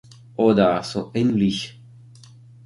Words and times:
Oder 0.35 0.81
so 0.81 1.11
ähnlich. 1.13 1.79